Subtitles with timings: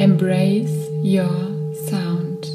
[0.00, 2.50] Embrace Your Sound.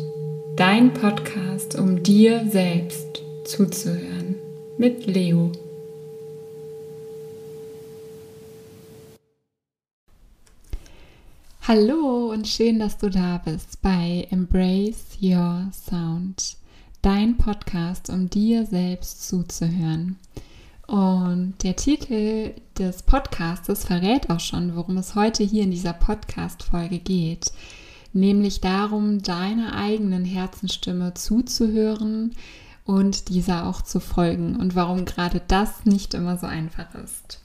[0.55, 4.33] Dein Podcast, um dir selbst zuzuhören.
[4.79, 5.51] Mit Leo.
[11.61, 16.57] Hallo und schön, dass du da bist bei Embrace Your Sound.
[17.03, 20.17] Dein Podcast, um dir selbst zuzuhören.
[20.87, 26.99] Und der Titel des Podcastes verrät auch schon, worum es heute hier in dieser Podcast-Folge
[26.99, 27.51] geht.
[28.13, 32.35] Nämlich darum, deiner eigenen Herzensstimme zuzuhören
[32.85, 37.41] und dieser auch zu folgen und warum gerade das nicht immer so einfach ist.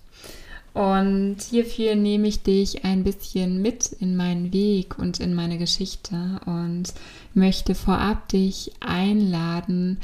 [0.73, 6.41] Und hierfür nehme ich dich ein bisschen mit in meinen Weg und in meine Geschichte
[6.47, 6.93] und
[7.35, 9.99] möchte vorab dich einladen,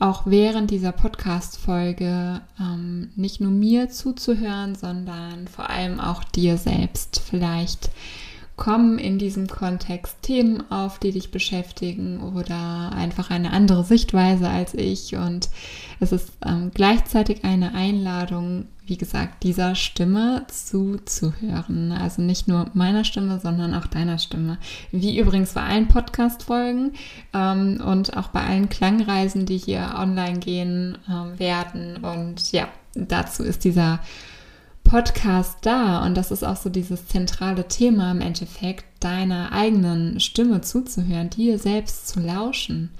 [0.00, 7.20] auch während dieser Podcast-Folge ähm, nicht nur mir zuzuhören, sondern vor allem auch dir selbst.
[7.20, 7.90] Vielleicht
[8.60, 14.74] kommen in diesem Kontext Themen auf, die dich beschäftigen oder einfach eine andere Sichtweise als
[14.74, 15.16] ich.
[15.16, 15.48] Und
[15.98, 21.90] es ist ähm, gleichzeitig eine Einladung, wie gesagt, dieser Stimme zuzuhören.
[21.90, 24.58] Also nicht nur meiner Stimme, sondern auch deiner Stimme.
[24.92, 26.92] Wie übrigens bei allen Podcast-Folgen
[27.32, 32.04] ähm, und auch bei allen Klangreisen, die hier online gehen ähm, werden.
[32.04, 34.00] Und ja, dazu ist dieser
[34.90, 36.04] Podcast da.
[36.04, 41.60] Und das ist auch so dieses zentrale Thema im Endeffekt, deiner eigenen Stimme zuzuhören, dir
[41.60, 42.90] selbst zu lauschen.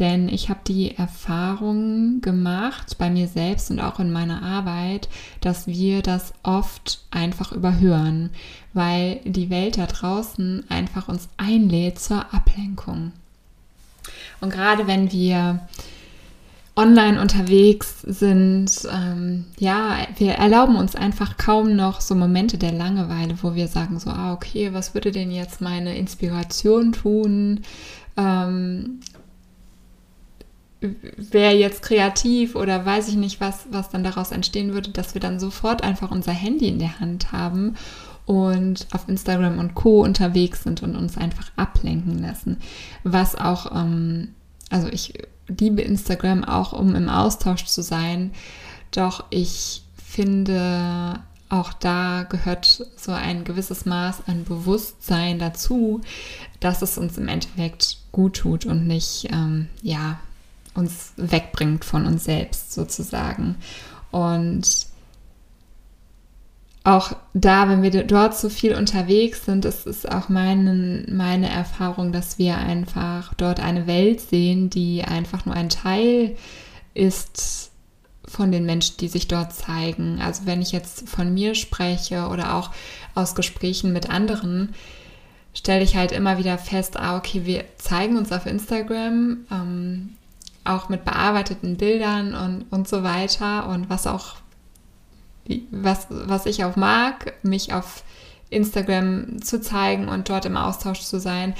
[0.00, 5.08] Denn ich habe die Erfahrung gemacht bei mir selbst und auch in meiner Arbeit,
[5.40, 8.30] dass wir das oft einfach überhören,
[8.74, 13.12] weil die Welt da draußen einfach uns einlädt zur Ablenkung.
[14.40, 15.60] Und gerade wenn wir
[16.78, 23.34] online unterwegs sind, ähm, ja, wir erlauben uns einfach kaum noch so Momente der Langeweile,
[23.42, 27.62] wo wir sagen so, ah, okay, was würde denn jetzt meine Inspiration tun?
[28.16, 29.00] Ähm,
[30.80, 35.20] wäre jetzt kreativ oder weiß ich nicht, was, was dann daraus entstehen würde, dass wir
[35.20, 37.74] dann sofort einfach unser Handy in der Hand haben
[38.24, 40.04] und auf Instagram und Co.
[40.04, 42.58] unterwegs sind und uns einfach ablenken lassen.
[43.02, 44.28] Was auch, ähm,
[44.70, 45.14] also ich
[45.48, 48.32] liebe Instagram auch, um im Austausch zu sein,
[48.90, 56.02] doch ich finde, auch da gehört so ein gewisses Maß an Bewusstsein dazu,
[56.60, 60.18] dass es uns im Endeffekt gut tut und nicht, ähm, ja,
[60.74, 63.56] uns wegbringt von uns selbst sozusagen.
[64.10, 64.87] Und
[66.88, 72.12] auch da, wenn wir dort so viel unterwegs sind, ist es auch meine, meine Erfahrung,
[72.12, 76.36] dass wir einfach dort eine Welt sehen, die einfach nur ein Teil
[76.94, 77.70] ist
[78.26, 80.20] von den Menschen, die sich dort zeigen.
[80.20, 82.70] Also wenn ich jetzt von mir spreche oder auch
[83.14, 84.74] aus Gesprächen mit anderen,
[85.54, 90.10] stelle ich halt immer wieder fest, ah, okay, wir zeigen uns auf Instagram, ähm,
[90.64, 94.36] auch mit bearbeiteten Bildern und, und so weiter und was auch,
[95.70, 98.02] was, was ich auch mag, mich auf
[98.50, 101.54] Instagram zu zeigen und dort im Austausch zu sein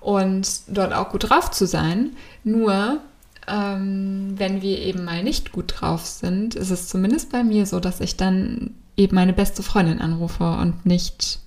[0.00, 2.16] und dort auch gut drauf zu sein.
[2.44, 2.98] Nur,
[3.46, 7.80] ähm, wenn wir eben mal nicht gut drauf sind, ist es zumindest bei mir so,
[7.80, 11.40] dass ich dann eben meine beste Freundin anrufe und nicht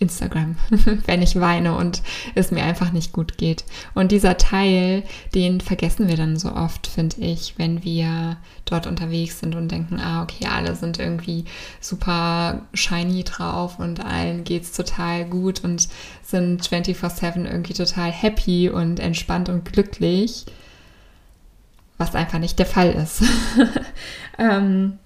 [0.00, 0.56] Instagram,
[1.06, 2.02] wenn ich weine und
[2.34, 3.64] es mir einfach nicht gut geht.
[3.94, 9.40] Und dieser Teil, den vergessen wir dann so oft, finde ich, wenn wir dort unterwegs
[9.40, 11.44] sind und denken, ah, okay, alle sind irgendwie
[11.80, 15.88] super shiny drauf und allen geht es total gut und
[16.22, 20.46] sind 24-7 irgendwie total happy und entspannt und glücklich,
[21.98, 23.22] was einfach nicht der Fall ist.
[24.38, 24.98] ähm,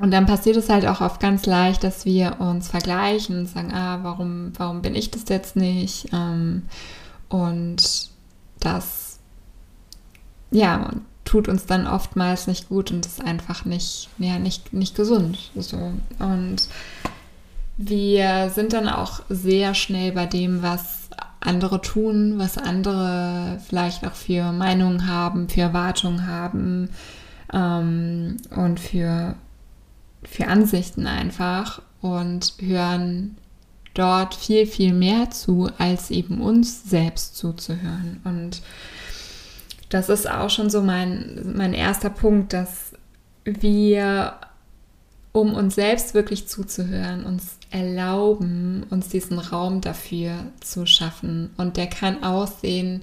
[0.00, 3.72] und dann passiert es halt auch oft ganz leicht, dass wir uns vergleichen und sagen,
[3.72, 6.08] ah, warum, warum bin ich das jetzt nicht?
[6.12, 6.62] Ähm,
[7.28, 8.10] und
[8.60, 9.18] das,
[10.50, 10.90] ja,
[11.24, 15.50] tut uns dann oftmals nicht gut und ist einfach nicht, ja, nicht, nicht gesund.
[15.56, 15.92] So.
[16.18, 16.68] Und
[17.76, 21.10] wir sind dann auch sehr schnell bei dem, was
[21.40, 26.90] andere tun, was andere vielleicht auch für Meinungen haben, für Erwartungen haben
[27.52, 29.34] ähm, und für
[30.22, 33.36] für Ansichten einfach und hören
[33.94, 38.20] dort viel, viel mehr zu, als eben uns selbst zuzuhören.
[38.24, 38.62] Und
[39.88, 42.92] das ist auch schon so mein, mein erster Punkt, dass
[43.44, 44.34] wir,
[45.32, 51.50] um uns selbst wirklich zuzuhören, uns erlauben, uns diesen Raum dafür zu schaffen.
[51.56, 53.02] Und der kann aussehen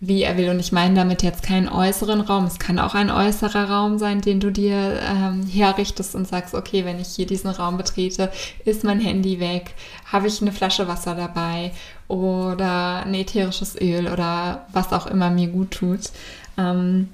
[0.00, 0.48] wie er will.
[0.48, 2.46] Und ich meine damit jetzt keinen äußeren Raum.
[2.46, 6.86] Es kann auch ein äußerer Raum sein, den du dir ähm, herrichtest und sagst, okay,
[6.86, 8.32] wenn ich hier diesen Raum betrete,
[8.64, 9.74] ist mein Handy weg,
[10.10, 11.72] habe ich eine Flasche Wasser dabei
[12.08, 16.10] oder ein ätherisches Öl oder was auch immer mir gut tut.
[16.56, 17.08] Ähm,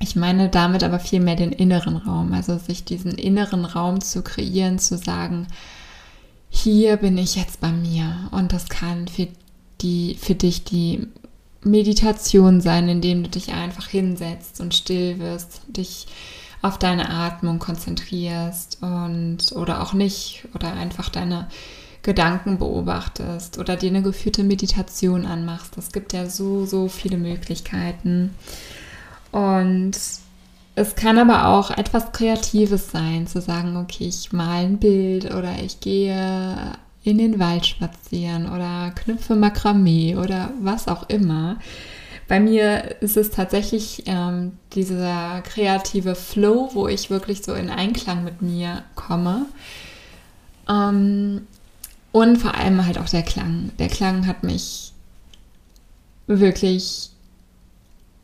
[0.00, 4.78] ich meine damit aber vielmehr den inneren Raum, also sich diesen inneren Raum zu kreieren,
[4.78, 5.46] zu sagen,
[6.50, 9.28] hier bin ich jetzt bei mir und das kann für
[9.80, 11.06] die für dich die
[11.62, 16.06] Meditation sein, indem du dich einfach hinsetzt und still wirst, dich
[16.62, 21.48] auf deine Atmung konzentrierst und oder auch nicht oder einfach deine
[22.02, 25.76] Gedanken beobachtest oder dir eine geführte Meditation anmachst.
[25.76, 28.34] Es gibt ja so, so viele Möglichkeiten.
[29.32, 29.92] Und
[30.76, 35.58] es kann aber auch etwas Kreatives sein, zu sagen, okay, ich male ein Bild oder
[35.62, 36.76] ich gehe
[37.06, 41.58] in den Wald spazieren oder knüpfe Makramee oder was auch immer.
[42.28, 48.24] Bei mir ist es tatsächlich ähm, dieser kreative Flow, wo ich wirklich so in Einklang
[48.24, 49.46] mit mir komme.
[50.68, 51.46] Ähm,
[52.10, 53.70] und vor allem halt auch der Klang.
[53.78, 54.92] Der Klang hat mich
[56.26, 57.10] wirklich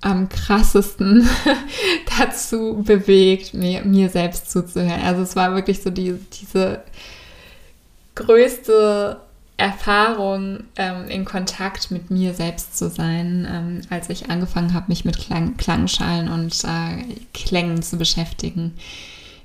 [0.00, 1.28] am krassesten
[2.19, 5.02] dazu bewegt, mir, mir selbst zuzuhören.
[5.02, 6.82] Also es war wirklich so die, diese
[8.14, 9.20] größte
[9.56, 15.05] Erfahrung, ähm, in Kontakt mit mir selbst zu sein, ähm, als ich angefangen habe, mich
[15.05, 18.75] mit Klang Klangschalen und äh, Klängen zu beschäftigen.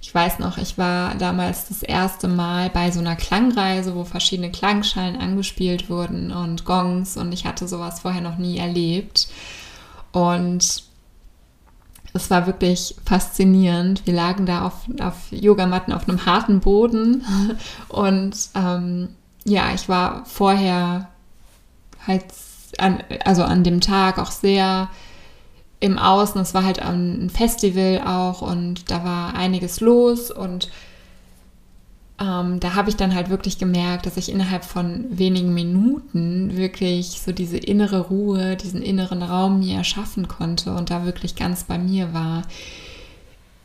[0.02, 4.52] Ich weiß noch, ich war damals das erste Mal bei so einer Klangreise, wo verschiedene
[4.52, 9.28] Klangschalen angespielt wurden und Gongs und ich hatte sowas vorher noch nie erlebt.
[10.14, 10.84] Und
[12.18, 14.06] es war wirklich faszinierend.
[14.06, 17.26] Wir lagen da auf, auf Yogamatten auf einem harten Boden
[17.90, 19.10] und ähm,
[19.46, 21.08] ja, ich war vorher
[22.06, 22.26] halt,
[22.78, 24.90] an, also an dem Tag auch sehr
[25.80, 26.42] im Außen.
[26.42, 30.70] Es war halt ein Festival auch und da war einiges los und
[32.20, 37.22] ähm, da habe ich dann halt wirklich gemerkt, dass ich innerhalb von wenigen Minuten wirklich
[37.22, 41.78] so diese innere Ruhe, diesen inneren Raum mir erschaffen konnte und da wirklich ganz bei
[41.78, 42.44] mir war,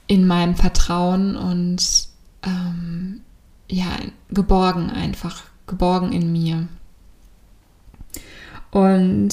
[0.07, 2.09] in meinem Vertrauen und
[2.43, 3.23] ähm,
[3.71, 3.87] ja,
[4.31, 6.69] geborgen einfach, geborgen in mir.
[8.71, 9.31] Und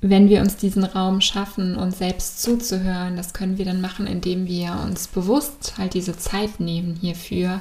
[0.00, 4.48] wenn wir uns diesen Raum schaffen, uns selbst zuzuhören, das können wir dann machen, indem
[4.48, 7.60] wir uns bewusst halt diese Zeit nehmen hierfür,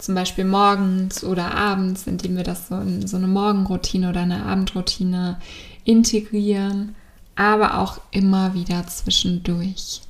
[0.00, 4.44] zum Beispiel morgens oder abends, indem wir das so in so eine Morgenroutine oder eine
[4.44, 5.38] Abendroutine
[5.84, 6.94] integrieren,
[7.36, 10.02] aber auch immer wieder zwischendurch,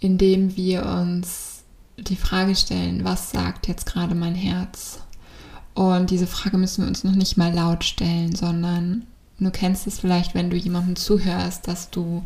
[0.00, 1.62] indem wir uns
[1.96, 5.00] die Frage stellen, was sagt jetzt gerade mein Herz?
[5.74, 9.06] Und diese Frage müssen wir uns noch nicht mal laut stellen, sondern
[9.38, 12.22] du kennst es vielleicht, wenn du jemandem zuhörst, dass du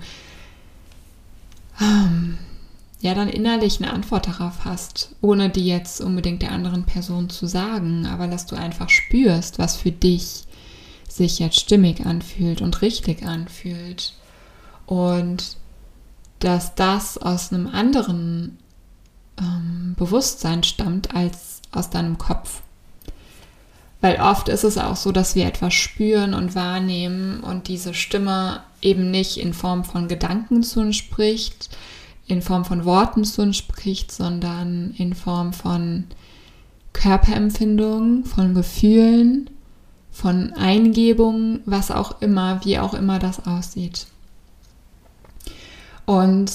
[1.80, 2.38] ähm,
[3.06, 7.46] ja dann innerlich eine Antwort darauf hast, ohne die jetzt unbedingt der anderen Person zu
[7.46, 10.44] sagen, aber dass du einfach spürst, was für dich
[11.08, 14.12] sich jetzt stimmig anfühlt und richtig anfühlt.
[14.86, 15.56] Und
[16.40, 18.58] dass das aus einem anderen
[19.40, 22.62] ähm, Bewusstsein stammt als aus deinem Kopf.
[24.00, 28.60] Weil oft ist es auch so, dass wir etwas spüren und wahrnehmen und diese Stimme
[28.82, 31.70] eben nicht in Form von Gedanken zu uns spricht,
[32.26, 36.04] in Form von Worten zu uns spricht, sondern in Form von
[36.92, 39.50] Körperempfindungen, von Gefühlen,
[40.10, 44.06] von Eingebungen, was auch immer, wie auch immer das aussieht.
[46.06, 46.50] Und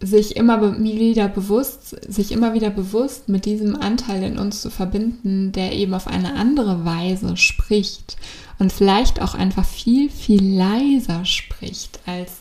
[0.00, 5.50] sich immer wieder bewusst, sich immer wieder bewusst mit diesem Anteil in uns zu verbinden,
[5.50, 8.16] der eben auf eine andere Weise spricht
[8.60, 12.32] und vielleicht auch einfach viel, viel leiser spricht als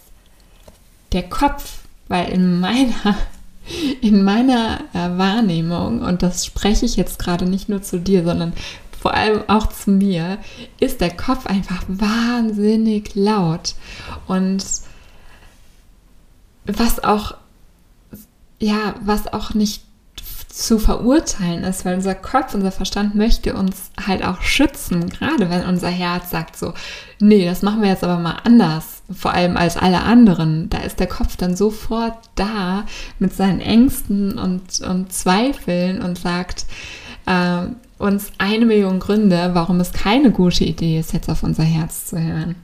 [1.13, 3.17] der Kopf, weil in meiner,
[4.01, 8.53] in meiner äh, Wahrnehmung, und das spreche ich jetzt gerade nicht nur zu dir, sondern
[8.99, 10.39] vor allem auch zu mir,
[10.79, 13.75] ist der Kopf einfach wahnsinnig laut.
[14.27, 14.65] Und
[16.65, 17.35] was auch,
[18.59, 19.83] ja, was auch nicht
[20.49, 25.65] zu verurteilen ist, weil unser Kopf, unser Verstand möchte uns halt auch schützen, gerade wenn
[25.65, 26.73] unser Herz sagt so,
[27.19, 30.69] nee, das machen wir jetzt aber mal anders, vor allem als alle anderen.
[30.69, 32.85] Da ist der Kopf dann sofort da
[33.19, 36.65] mit seinen Ängsten und, und Zweifeln und sagt
[37.25, 42.07] äh, uns eine Million Gründe, warum es keine gute Idee ist, jetzt auf unser Herz
[42.07, 42.55] zu hören.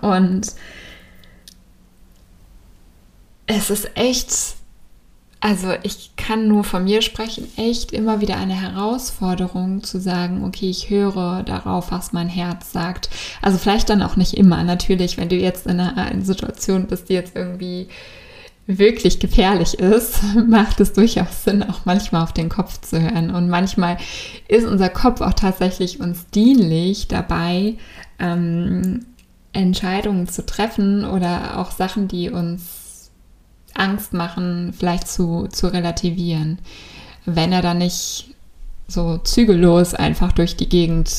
[0.00, 0.52] Und
[3.46, 4.56] es ist echt
[5.44, 10.70] also ich kann nur von mir sprechen, echt immer wieder eine Herausforderung zu sagen, okay,
[10.70, 13.10] ich höre darauf, was mein Herz sagt.
[13.42, 14.62] Also vielleicht dann auch nicht immer.
[14.62, 17.88] Natürlich, wenn du jetzt in einer, Situation bist, die jetzt irgendwie
[18.68, 23.34] wirklich gefährlich ist, macht es durchaus Sinn, auch manchmal auf den Kopf zu hören.
[23.34, 23.96] Und manchmal
[24.46, 27.78] ist unser Kopf auch tatsächlich uns dienlich dabei,
[28.20, 29.06] ähm,
[29.52, 32.81] Entscheidungen zu treffen oder auch Sachen, die uns
[33.74, 36.58] Angst machen, vielleicht zu, zu relativieren.
[37.24, 38.34] Wenn er dann nicht
[38.88, 41.10] so zügellos einfach durch die Gegend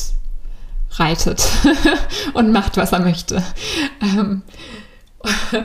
[0.92, 1.44] reitet
[2.34, 3.42] und macht, was er möchte.
[4.00, 4.42] Ähm,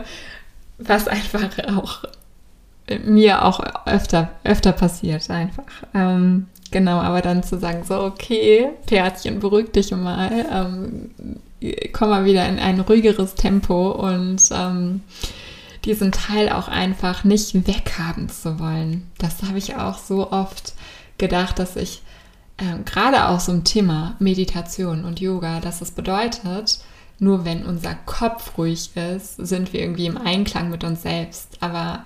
[0.78, 2.04] was einfach auch
[3.06, 5.64] mir auch öfter, öfter passiert einfach.
[5.94, 11.12] Ähm, genau, aber dann zu sagen, so, okay, Pferdchen, beruhig dich mal, ähm,
[11.94, 15.02] komm mal wieder in ein ruhigeres Tempo und ähm,
[15.86, 19.10] diesen Teil auch einfach nicht weghaben zu wollen.
[19.18, 20.74] Das habe ich auch so oft
[21.18, 22.02] gedacht, dass ich
[22.58, 26.80] äh, gerade auch so ein Thema Meditation und Yoga, dass es bedeutet,
[27.20, 31.58] nur wenn unser Kopf ruhig ist, sind wir irgendwie im Einklang mit uns selbst.
[31.60, 32.06] Aber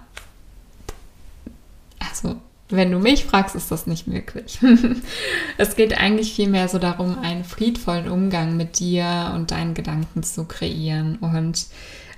[1.99, 2.35] also,
[2.69, 4.59] wenn du mich fragst, ist das nicht möglich.
[5.57, 10.45] es geht eigentlich vielmehr so darum, einen friedvollen Umgang mit dir und deinen Gedanken zu
[10.45, 11.67] kreieren und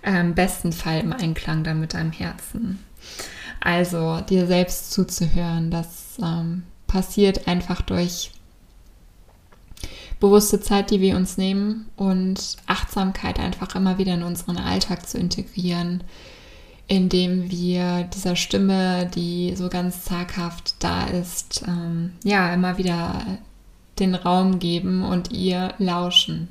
[0.05, 2.79] im besten Fall im Einklang dann mit deinem Herzen.
[3.59, 8.31] Also dir selbst zuzuhören, das ähm, passiert einfach durch
[10.19, 15.17] bewusste Zeit, die wir uns nehmen und Achtsamkeit einfach immer wieder in unseren Alltag zu
[15.17, 16.03] integrieren,
[16.87, 23.39] indem wir dieser Stimme, die so ganz zaghaft da ist, ähm, ja, immer wieder
[23.99, 26.47] den Raum geben und ihr lauschen.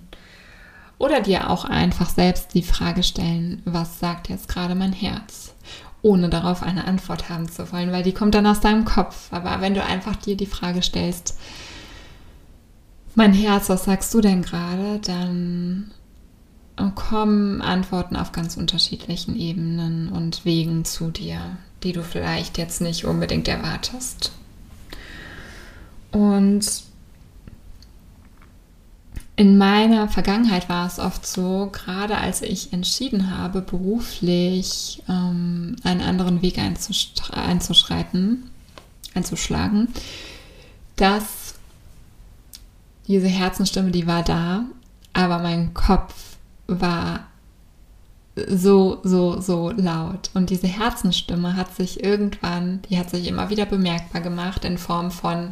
[0.99, 5.55] Oder dir auch einfach selbst die Frage stellen, was sagt jetzt gerade mein Herz?
[6.03, 9.33] Ohne darauf eine Antwort haben zu wollen, weil die kommt dann aus deinem Kopf.
[9.33, 11.39] Aber wenn du einfach dir die Frage stellst,
[13.15, 15.01] mein Herz, was sagst du denn gerade?
[15.01, 15.91] Dann
[16.95, 21.39] kommen Antworten auf ganz unterschiedlichen Ebenen und Wegen zu dir,
[21.83, 24.33] die du vielleicht jetzt nicht unbedingt erwartest.
[26.11, 26.85] Und
[29.37, 36.01] in meiner Vergangenheit war es oft so, gerade als ich entschieden habe, beruflich ähm, einen
[36.01, 38.51] anderen Weg einzuschreiten,
[39.15, 39.89] einzuschlagen,
[40.97, 41.55] dass
[43.09, 44.65] diese Herzenstimme, die war da,
[45.13, 46.15] aber mein Kopf
[46.69, 47.27] war
[48.37, 50.31] so, so, so laut.
[50.35, 55.11] Und diese Herzenstimme hat sich irgendwann, die hat sich immer wieder bemerkbar gemacht in Form
[55.11, 55.51] von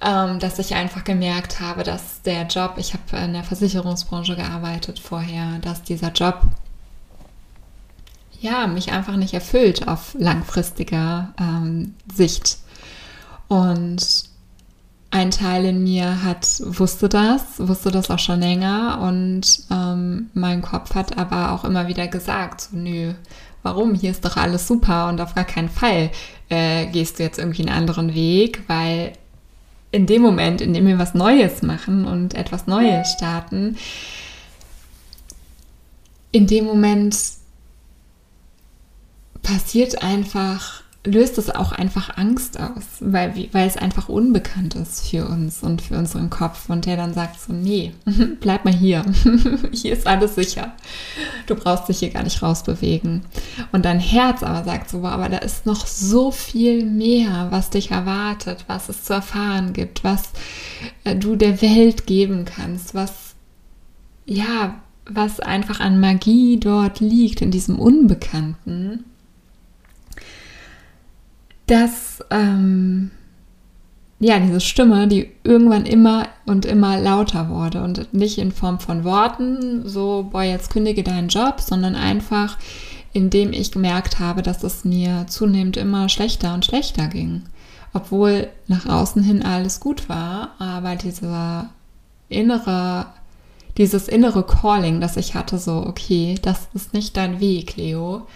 [0.00, 4.98] ähm, dass ich einfach gemerkt habe, dass der Job, ich habe in der Versicherungsbranche gearbeitet
[4.98, 6.42] vorher, dass dieser Job
[8.40, 12.58] ja mich einfach nicht erfüllt auf langfristiger ähm, Sicht.
[13.48, 14.28] Und
[15.10, 20.60] ein Teil in mir hat wusste das, wusste das auch schon länger und ähm, mein
[20.60, 23.14] Kopf hat aber auch immer wieder gesagt, so nö,
[23.62, 23.94] warum?
[23.94, 26.10] Hier ist doch alles super und auf gar keinen Fall
[26.48, 29.12] äh, gehst du jetzt irgendwie einen anderen Weg, weil
[29.94, 33.76] in dem Moment, in dem wir was Neues machen und etwas Neues starten,
[36.32, 37.16] in dem Moment
[39.42, 45.26] passiert einfach löst es auch einfach Angst aus, weil, weil es einfach unbekannt ist für
[45.26, 46.70] uns und für unseren Kopf.
[46.70, 47.92] Und der dann sagt so, nee,
[48.40, 49.04] bleib mal hier.
[49.72, 50.72] hier ist alles sicher.
[51.46, 53.22] Du brauchst dich hier gar nicht rausbewegen.
[53.70, 57.90] Und dein Herz aber sagt so, aber da ist noch so viel mehr, was dich
[57.90, 60.30] erwartet, was es zu erfahren gibt, was
[61.04, 63.34] äh, du der Welt geben kannst, was,
[64.24, 69.04] ja, was einfach an Magie dort liegt, in diesem Unbekannten
[71.66, 73.10] dass ähm,
[74.20, 79.04] ja diese Stimme, die irgendwann immer und immer lauter wurde und nicht in Form von
[79.04, 82.58] Worten, so boah jetzt kündige deinen Job, sondern einfach
[83.14, 87.42] indem ich gemerkt habe, dass es mir zunehmend immer schlechter und schlechter ging,
[87.94, 91.70] obwohl nach außen hin alles gut war, aber dieser
[92.28, 93.06] innere
[93.76, 98.26] dieses innere Calling, das ich hatte, so, okay, das ist nicht dein Weg, Leo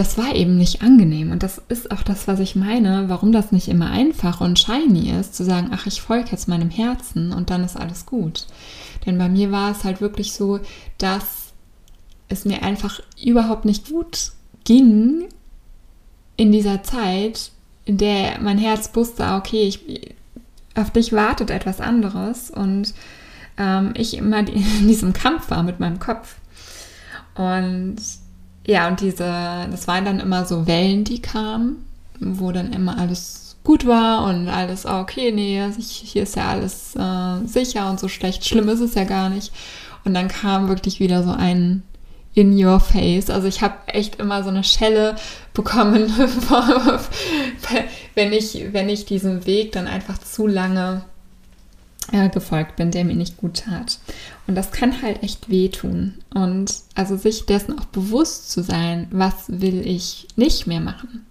[0.00, 1.30] das war eben nicht angenehm.
[1.30, 5.10] Und das ist auch das, was ich meine, warum das nicht immer einfach und shiny
[5.10, 8.46] ist, zu sagen, ach, ich folge jetzt meinem Herzen und dann ist alles gut.
[9.04, 10.58] Denn bei mir war es halt wirklich so,
[10.96, 11.52] dass
[12.30, 14.32] es mir einfach überhaupt nicht gut
[14.64, 15.28] ging
[16.38, 17.50] in dieser Zeit,
[17.84, 20.14] in der mein Herz wusste, okay, ich,
[20.76, 22.94] auf dich wartet etwas anderes und
[23.58, 26.36] ähm, ich immer in diesem Kampf war mit meinem Kopf.
[27.34, 27.96] Und
[28.66, 31.84] ja, und diese, das waren dann immer so Wellen, die kamen,
[32.20, 36.94] wo dann immer alles gut war und alles, ah, okay, nee, hier ist ja alles
[36.96, 39.52] äh, sicher und so schlecht, schlimm ist es ja gar nicht.
[40.04, 41.82] Und dann kam wirklich wieder so ein
[42.34, 43.28] in your face.
[43.28, 45.16] Also ich habe echt immer so eine Schelle
[45.52, 46.10] bekommen,
[48.14, 51.02] wenn ich, wenn ich diesem Weg dann einfach zu lange
[52.12, 53.98] äh, gefolgt bin, der mir nicht gut tat.
[54.46, 56.14] Und das kann halt echt wehtun.
[56.34, 61.26] Und also sich dessen auch bewusst zu sein, was will ich nicht mehr machen.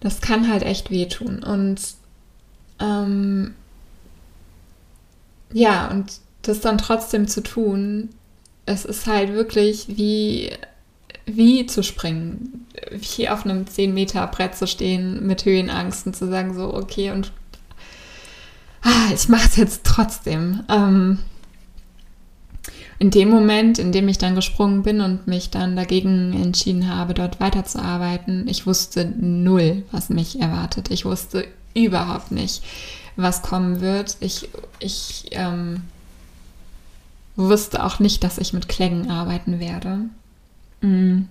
[0.00, 1.42] Das kann halt echt wehtun.
[1.42, 1.80] Und
[2.80, 3.54] ähm,
[5.52, 6.12] ja, und
[6.42, 8.10] das dann trotzdem zu tun,
[8.66, 10.50] es ist halt wirklich wie,
[11.26, 16.28] wie zu springen, wie auf einem 10 Meter Brett zu stehen mit Höhenangst und zu
[16.28, 17.32] sagen so, okay, und
[19.14, 20.64] ich mache es jetzt trotzdem.
[20.68, 21.18] Ähm,
[22.98, 27.14] in dem Moment, in dem ich dann gesprungen bin und mich dann dagegen entschieden habe,
[27.14, 30.90] dort weiterzuarbeiten, ich wusste null, was mich erwartet.
[30.90, 32.62] Ich wusste überhaupt nicht,
[33.16, 34.16] was kommen wird.
[34.20, 34.48] Ich,
[34.78, 35.82] ich ähm,
[37.34, 39.98] wusste auch nicht, dass ich mit Klängen arbeiten werde.
[40.80, 41.22] Mm.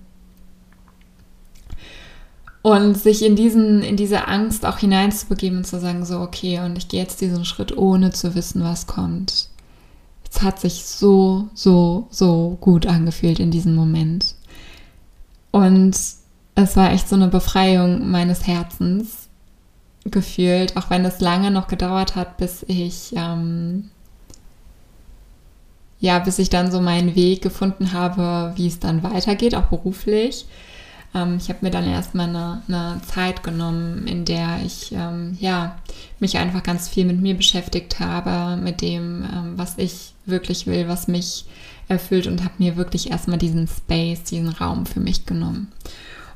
[2.62, 6.78] Und sich in, diesen, in diese Angst auch hineinzubegeben und zu sagen, so, okay, und
[6.78, 9.48] ich gehe jetzt diesen Schritt, ohne zu wissen, was kommt.
[10.30, 14.36] Es hat sich so, so, so gut angefühlt in diesem Moment.
[15.50, 15.96] Und
[16.54, 19.28] es war echt so eine Befreiung meines Herzens
[20.04, 23.90] gefühlt, auch wenn es lange noch gedauert hat, bis ich ähm,
[26.02, 30.46] ja, bis ich dann so meinen Weg gefunden habe, wie es dann weitergeht, auch beruflich.
[31.14, 35.78] Ähm, ich habe mir dann erstmal eine, eine Zeit genommen, in der ich ähm, ja,
[36.20, 40.88] mich einfach ganz viel mit mir beschäftigt habe, mit dem, ähm, was ich wirklich will,
[40.88, 41.44] was mich
[41.88, 45.72] erfüllt und habe mir wirklich erstmal diesen Space, diesen Raum für mich genommen.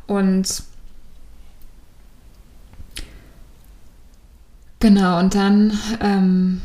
[0.06, 0.62] Und
[4.80, 6.60] genau, und dann ähm,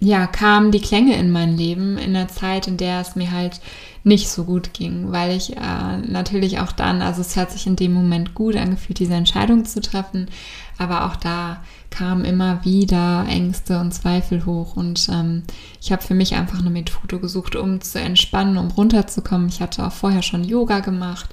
[0.00, 3.60] ja, kamen die Klänge in mein Leben in der Zeit, in der es mir halt
[4.02, 7.76] nicht so gut ging, weil ich äh, natürlich auch dann, also es hat sich in
[7.76, 10.28] dem Moment gut angefühlt, diese Entscheidung zu treffen,
[10.78, 15.42] aber auch da kamen immer wieder Ängste und Zweifel hoch und ähm,
[15.82, 19.48] ich habe für mich einfach eine Methode gesucht, um zu entspannen, um runterzukommen.
[19.48, 21.28] Ich hatte auch vorher schon Yoga gemacht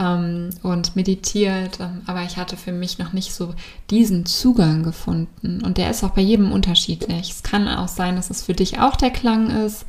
[0.00, 3.54] ähm, und meditiert, ähm, aber ich hatte für mich noch nicht so
[3.90, 5.62] diesen Zugang gefunden.
[5.62, 7.30] Und der ist auch bei jedem unterschiedlich.
[7.30, 9.84] Es kann auch sein, dass es für dich auch der Klang ist.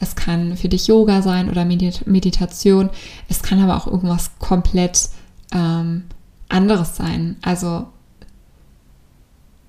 [0.00, 2.90] Es kann für dich Yoga sein oder Medit Meditation.
[3.28, 5.10] Es kann aber auch irgendwas komplett
[5.52, 6.04] ähm,
[6.48, 7.36] anderes sein.
[7.40, 7.86] Also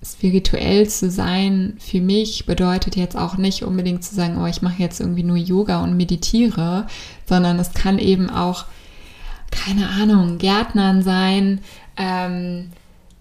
[0.03, 4.82] spirituell zu sein für mich bedeutet jetzt auch nicht unbedingt zu sagen, oh, ich mache
[4.82, 6.88] jetzt irgendwie nur Yoga und meditiere,
[7.25, 8.65] sondern es kann eben auch
[9.54, 11.60] keine Ahnung, Gärtnern sein,
[11.98, 12.70] ähm,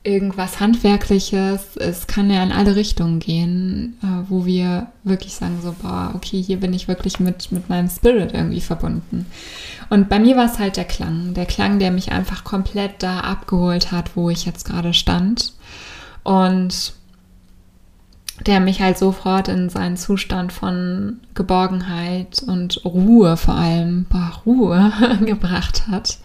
[0.05, 1.77] irgendwas Handwerkliches.
[1.77, 6.43] Es kann ja in alle Richtungen gehen, äh, wo wir wirklich sagen so, boah, okay,
[6.43, 9.27] hier bin ich wirklich mit, mit meinem Spirit irgendwie verbunden.
[9.91, 13.21] Und bei mir war es halt der Klang, der Klang, der mich einfach komplett da
[13.21, 15.53] abgeholt hat, wo ich jetzt gerade stand.
[16.25, 16.95] Und
[18.47, 24.93] der mich halt sofort in seinen Zustand von Geborgenheit und Ruhe vor allem, boah, Ruhe
[25.25, 26.19] gebracht hat.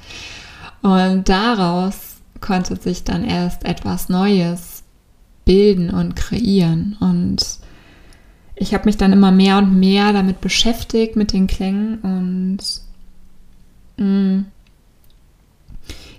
[0.81, 4.83] Und daraus konnte sich dann erst etwas Neues
[5.45, 6.97] bilden und kreieren.
[6.99, 7.59] Und
[8.55, 11.99] ich habe mich dann immer mehr und mehr damit beschäftigt, mit den Klängen.
[11.99, 12.57] Und
[13.97, 14.45] mh, mm,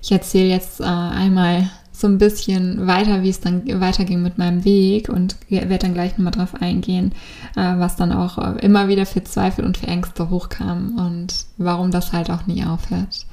[0.00, 4.64] ich erzähle jetzt äh, einmal so ein bisschen weiter, wie es dann weiterging mit meinem
[4.64, 7.12] Weg und werde dann gleich nochmal drauf eingehen,
[7.56, 11.90] äh, was dann auch äh, immer wieder für Zweifel und für Ängste hochkam und warum
[11.90, 13.26] das halt auch nie aufhört.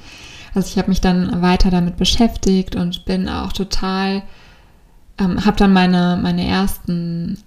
[0.56, 4.24] Also ich habe mich dann weiter damit beschäftigt und bin auch total,
[5.20, 7.38] ähm, habe dann meine, meine ersten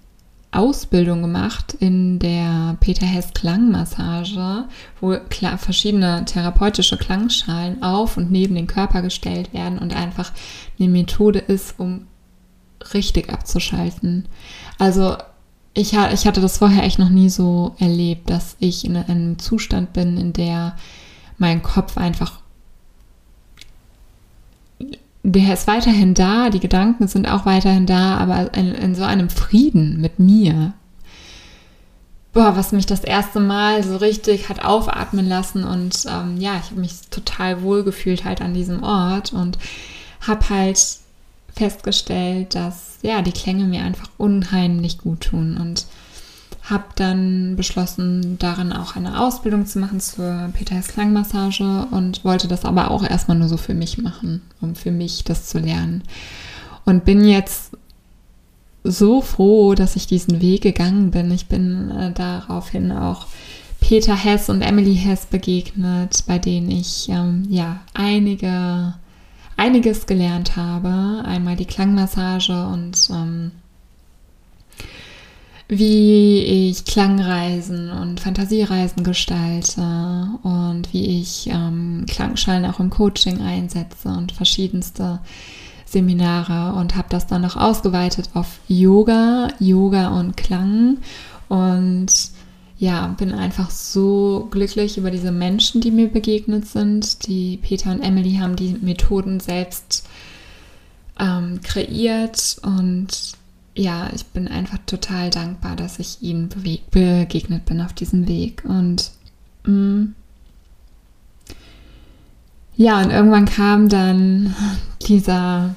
[0.51, 4.65] Ausbildung gemacht in der Peter Hess Klangmassage,
[4.99, 5.15] wo
[5.57, 10.31] verschiedene therapeutische Klangschalen auf und neben den Körper gestellt werden und einfach
[10.79, 12.07] eine Methode ist, um
[12.93, 14.27] richtig abzuschalten.
[14.79, 15.17] Also
[15.75, 19.93] ich, ich hatte das vorher echt noch nie so erlebt, dass ich in einem Zustand
[19.93, 20.75] bin, in der
[21.37, 22.39] mein Kopf einfach
[25.23, 29.29] der ist weiterhin da, die Gedanken sind auch weiterhin da, aber in, in so einem
[29.29, 30.73] Frieden mit mir.
[32.31, 36.69] Boah, was mich das erste Mal so richtig hat aufatmen lassen und ähm, ja, ich
[36.71, 39.57] habe mich total wohl gefühlt halt an diesem Ort und
[40.25, 40.79] habe halt
[41.55, 45.85] festgestellt, dass ja die Klänge mir einfach unheimlich gut tun und
[46.69, 52.65] habe dann beschlossen, darin auch eine Ausbildung zu machen zur Peters Klangmassage und wollte das
[52.65, 56.03] aber auch erstmal nur so für mich machen, um für mich das zu lernen.
[56.85, 57.71] Und bin jetzt
[58.83, 61.31] so froh, dass ich diesen Weg gegangen bin.
[61.31, 63.27] Ich bin äh, daraufhin auch
[63.79, 68.95] Peter Hess und Emily Hess begegnet, bei denen ich ähm, ja einige,
[69.57, 71.23] einiges gelernt habe.
[71.25, 73.51] Einmal die Klangmassage und ähm,
[75.71, 79.81] wie ich Klangreisen und Fantasiereisen gestalte
[80.41, 85.19] und wie ich ähm, Klangschalen auch im Coaching einsetze und verschiedenste
[85.85, 90.97] Seminare und habe das dann noch ausgeweitet auf Yoga, Yoga und Klang
[91.49, 92.07] und
[92.79, 97.27] ja, bin einfach so glücklich über diese Menschen, die mir begegnet sind.
[97.27, 100.07] Die Peter und Emily haben die Methoden selbst
[101.19, 103.37] ähm, kreiert und
[103.75, 106.49] ja, ich bin einfach total dankbar, dass ich ihnen
[106.91, 108.63] begegnet bin auf diesem Weg.
[108.65, 109.11] Und
[109.63, 110.15] mh, mm,
[112.75, 114.55] ja, und irgendwann kam dann
[115.01, 115.75] dieser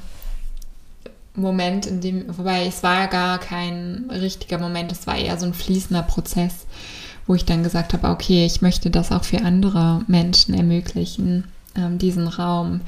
[1.34, 5.54] Moment, in dem, wobei es war gar kein richtiger Moment, es war eher so ein
[5.54, 6.66] fließender Prozess,
[7.26, 11.98] wo ich dann gesagt habe, okay, ich möchte das auch für andere Menschen ermöglichen, ähm,
[11.98, 12.82] diesen Raum,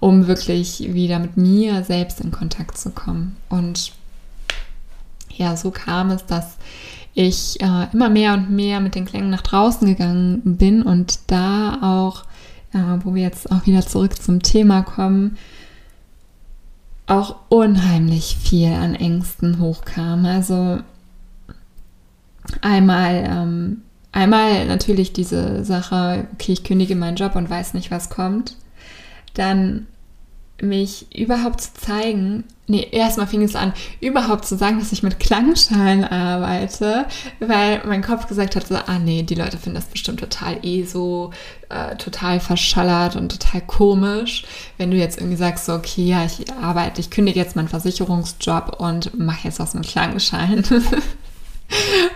[0.00, 3.36] um wirklich wieder mit mir selbst in Kontakt zu kommen.
[3.48, 3.92] Und
[5.36, 6.56] ja, so kam es, dass
[7.14, 11.78] ich äh, immer mehr und mehr mit den Klängen nach draußen gegangen bin und da
[11.82, 12.24] auch,
[12.72, 15.36] äh, wo wir jetzt auch wieder zurück zum Thema kommen,
[17.06, 20.24] auch unheimlich viel an Ängsten hochkam.
[20.24, 20.78] Also
[22.62, 28.08] einmal, ähm, einmal natürlich diese Sache, okay, ich kündige meinen Job und weiß nicht, was
[28.08, 28.56] kommt.
[29.34, 29.86] Dann
[30.60, 35.20] mich überhaupt zu zeigen, nee, erstmal fing es an, überhaupt zu sagen, dass ich mit
[35.20, 37.04] Klangschalen arbeite,
[37.38, 40.84] weil mein Kopf gesagt hat, so, ah nee, die Leute finden das bestimmt total eh
[40.84, 41.32] so,
[41.68, 44.44] äh, total verschallert und total komisch,
[44.78, 48.80] wenn du jetzt irgendwie sagst, so, okay, ja, ich arbeite, ich kündige jetzt meinen Versicherungsjob
[48.80, 50.64] und mache jetzt was mit Klangschalen.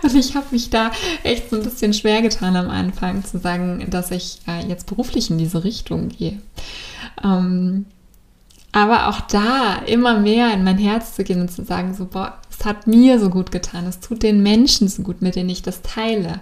[0.03, 0.91] Und ich habe mich da
[1.23, 5.31] echt so ein bisschen schwer getan am Anfang zu sagen, dass ich äh, jetzt beruflich
[5.31, 6.39] in diese Richtung gehe.
[7.23, 7.87] Ähm,
[8.71, 12.37] aber auch da immer mehr in mein Herz zu gehen und zu sagen, so, boah,
[12.49, 15.61] es hat mir so gut getan, es tut den Menschen so gut, mit denen ich
[15.61, 16.41] das teile.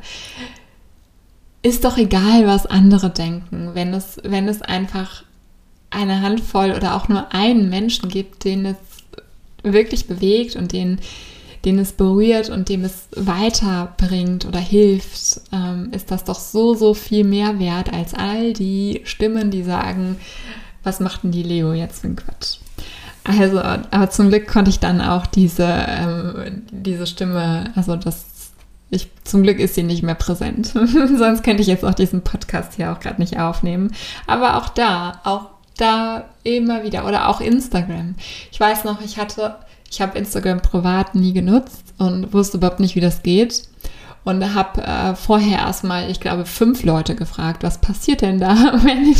[1.61, 5.23] Ist doch egal, was andere denken, wenn es, wenn es einfach
[5.89, 8.75] eine Handvoll oder auch nur einen Menschen gibt, den es
[9.63, 10.99] wirklich bewegt und den,
[11.63, 16.93] den es berührt und dem es weiterbringt oder hilft, ähm, ist das doch so, so
[16.93, 20.17] viel mehr wert als all die Stimmen, die sagen,
[20.85, 22.57] was macht denn die Leo jetzt für ein Quatsch?
[23.23, 28.25] Also, aber zum Glück konnte ich dann auch diese, ähm, diese Stimme, also das,
[28.91, 30.67] ich, zum Glück ist sie nicht mehr präsent.
[31.17, 33.91] Sonst könnte ich jetzt auch diesen Podcast hier auch gerade nicht aufnehmen.
[34.27, 38.15] Aber auch da, auch da immer wieder oder auch Instagram.
[38.51, 39.55] Ich weiß noch, ich hatte,
[39.89, 43.63] ich habe Instagram privat nie genutzt und wusste überhaupt nicht, wie das geht
[44.25, 49.15] und habe äh, vorher erstmal, ich glaube, fünf Leute gefragt, was passiert denn da, wenn,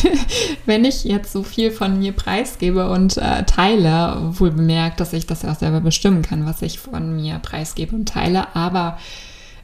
[0.65, 5.27] wenn ich jetzt so viel von mir preisgebe und äh, teile, wohl bemerkt, dass ich
[5.27, 8.97] das ja auch selber bestimmen kann, was ich von mir preisgebe und teile, aber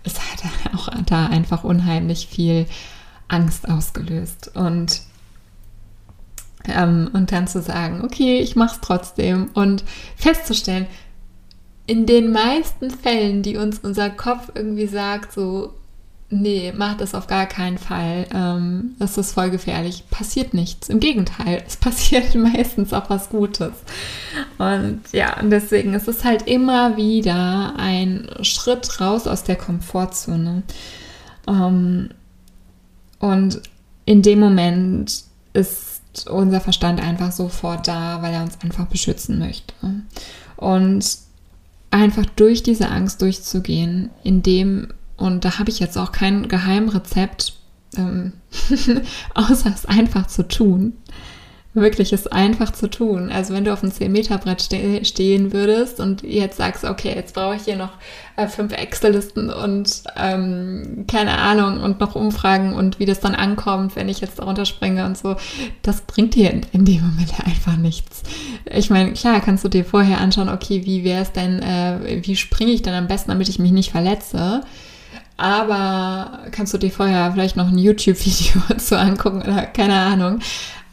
[0.04, 0.43] es hat
[0.75, 2.67] auch da einfach unheimlich viel
[3.27, 4.51] Angst ausgelöst.
[4.56, 5.01] Und
[6.67, 9.84] ähm, und dann zu sagen, okay, ich mache es trotzdem und
[10.15, 10.86] festzustellen,
[11.88, 15.74] in den meisten Fällen, die uns unser Kopf irgendwie sagt, so,
[16.30, 20.89] nee, mach das auf gar keinen Fall, ähm, das ist voll gefährlich, passiert nichts.
[20.89, 23.74] Im Gegenteil, es passiert meistens auch was Gutes.
[24.58, 30.63] Und ja, und deswegen ist es halt immer wieder ein Schritt raus aus der Komfortzone.
[31.48, 32.10] Ähm,
[33.20, 33.62] und
[34.06, 39.74] in dem Moment ist unser Verstand einfach sofort da, weil er uns einfach beschützen möchte.
[40.58, 41.06] Und
[41.91, 47.54] einfach durch diese Angst durchzugehen, indem, und da habe ich jetzt auch kein Geheimrezept,
[47.97, 48.34] ähm,
[49.36, 50.93] außer es einfach zu tun,
[51.73, 53.31] wirklich es einfach zu tun.
[53.31, 57.55] Also wenn du auf einem 10-Meter-Brett ste stehen würdest und jetzt sagst, okay, jetzt brauche
[57.55, 57.91] ich hier noch
[58.36, 63.95] äh, fünf Excel-Listen und ähm, keine Ahnung und noch Umfragen und wie das dann ankommt,
[63.95, 65.38] wenn ich jetzt darunter springe und so,
[65.81, 68.23] das bringt dir in, in dem Moment einfach nichts.
[68.65, 72.36] Ich meine, klar kannst du dir vorher anschauen, okay, wie wäre es denn, äh, wie
[72.36, 74.62] springe ich denn am besten, damit ich mich nicht verletze?
[75.38, 80.39] aber kannst du dir vorher vielleicht noch ein YouTube-Video zu angucken oder keine Ahnung.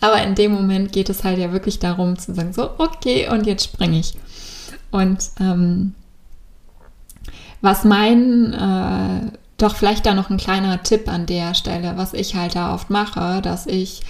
[0.00, 3.46] Aber in dem Moment geht es halt ja wirklich darum zu sagen, so, okay, und
[3.46, 4.14] jetzt springe ich.
[4.90, 5.94] Und ähm,
[7.60, 12.36] was mein, äh, doch vielleicht da noch ein kleiner Tipp an der Stelle, was ich
[12.36, 14.02] halt da oft mache, dass ich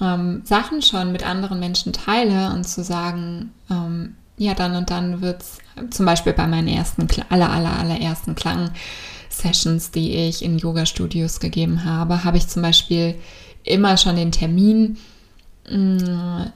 [0.00, 5.22] ähm, Sachen schon mit anderen Menschen teile und zu sagen, ähm, ja, dann und dann
[5.22, 5.58] wird es
[5.90, 12.24] zum Beispiel bei meinen ersten, aller, aller, allerersten Klang-Sessions, die ich in Yoga-Studios gegeben habe,
[12.24, 13.14] habe ich zum Beispiel
[13.62, 14.98] immer schon den Termin
[15.70, 16.50] mm,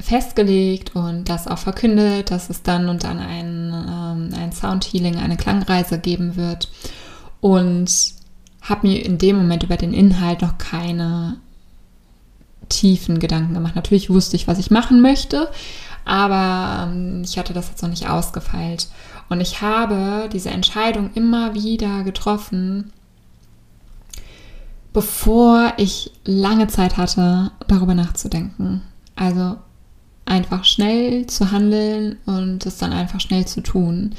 [0.00, 5.36] festgelegt und das auch verkündet, dass es dann und dann ein, ähm, ein Soundhealing, eine
[5.36, 6.68] Klangreise geben wird.
[7.40, 7.90] Und
[8.62, 11.36] habe mir in dem Moment über den Inhalt noch keine
[12.68, 13.76] tiefen Gedanken gemacht.
[13.76, 15.50] Natürlich wusste ich, was ich machen möchte,
[16.04, 18.88] aber ähm, ich hatte das jetzt noch nicht ausgefeilt.
[19.28, 22.92] Und ich habe diese Entscheidung immer wieder getroffen,
[24.96, 28.80] bevor ich lange Zeit hatte, darüber nachzudenken.
[29.14, 29.58] Also
[30.24, 34.14] einfach schnell zu handeln und es dann einfach schnell zu tun,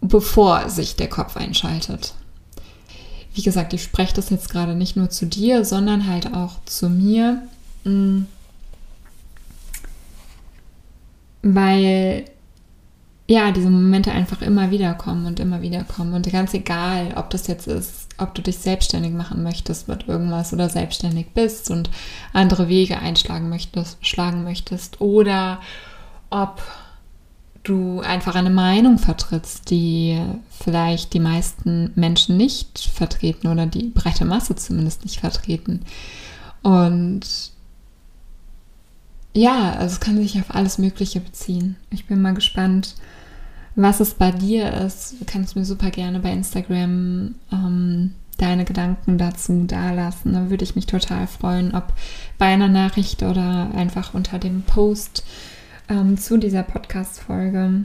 [0.00, 2.14] bevor sich der Kopf einschaltet.
[3.34, 6.88] Wie gesagt, ich spreche das jetzt gerade nicht nur zu dir, sondern halt auch zu
[6.88, 7.42] mir,
[7.82, 8.26] mm.
[11.42, 12.26] weil
[13.28, 16.14] ja, diese Momente einfach immer wieder kommen und immer wieder kommen.
[16.14, 20.52] Und ganz egal, ob das jetzt ist, ob du dich selbstständig machen möchtest mit irgendwas
[20.52, 21.90] oder selbstständig bist und
[22.32, 25.60] andere Wege einschlagen möchtest, schlagen möchtest oder
[26.30, 26.62] ob
[27.64, 34.24] du einfach eine Meinung vertrittst, die vielleicht die meisten Menschen nicht vertreten oder die breite
[34.24, 35.80] Masse zumindest nicht vertreten.
[36.62, 37.22] Und
[39.36, 41.76] ja, also es kann sich auf alles Mögliche beziehen.
[41.90, 42.94] Ich bin mal gespannt,
[43.74, 45.16] was es bei dir ist.
[45.20, 50.32] Du kannst mir super gerne bei Instagram ähm, deine Gedanken dazu dalassen.
[50.32, 51.92] Da würde ich mich total freuen, ob
[52.38, 55.22] bei einer Nachricht oder einfach unter dem Post
[55.90, 57.84] ähm, zu dieser Podcast-Folge.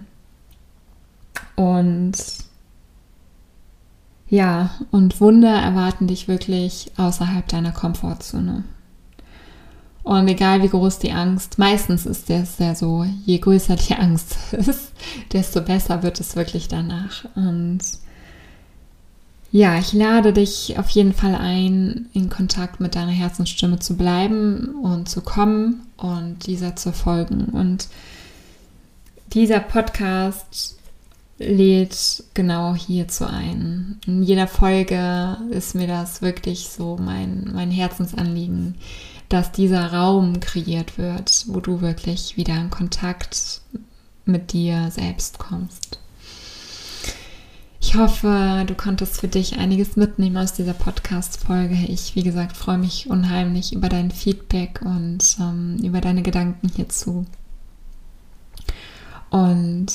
[1.57, 2.13] Und
[4.29, 8.63] ja, und Wunder erwarten dich wirklich außerhalb deiner Komfortzone.
[10.03, 14.35] Und egal wie groß die Angst, meistens ist es ja so, je größer die Angst
[14.51, 14.91] ist,
[15.31, 17.25] desto besser wird es wirklich danach.
[17.35, 17.81] Und
[19.51, 24.75] ja, ich lade dich auf jeden Fall ein, in Kontakt mit deiner Herzensstimme zu bleiben
[24.81, 27.45] und zu kommen und dieser zu folgen.
[27.45, 27.89] Und
[29.33, 30.77] dieser Podcast
[31.37, 33.99] lädt genau hierzu ein.
[34.05, 38.75] In jeder Folge ist mir das wirklich so mein, mein Herzensanliegen,
[39.31, 43.61] dass dieser Raum kreiert wird, wo du wirklich wieder in Kontakt
[44.25, 45.99] mit dir selbst kommst.
[47.79, 51.75] Ich hoffe, du konntest für dich einiges mitnehmen aus dieser Podcast-Folge.
[51.87, 57.25] Ich, wie gesagt, freue mich unheimlich über dein Feedback und ähm, über deine Gedanken hierzu.
[59.29, 59.87] Und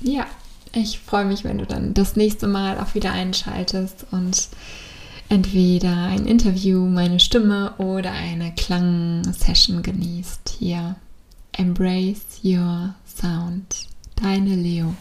[0.00, 0.26] ja,
[0.72, 4.48] ich freue mich, wenn du dann das nächste Mal auch wieder einschaltest und
[5.34, 10.56] entweder ein Interview, meine Stimme oder eine Klangsession genießt.
[10.60, 10.94] Hier,
[11.50, 13.88] embrace your sound.
[14.14, 14.94] Deine Leo.